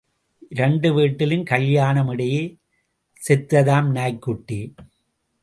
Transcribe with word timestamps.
இரண்டு 0.49 0.93
வீட்டிலும் 0.93 1.43
கல்யாணம் 1.43 2.09
இடையே 2.09 2.57
செத்ததாம் 3.27 3.91
நாய்க்குட்டி. 3.91 4.73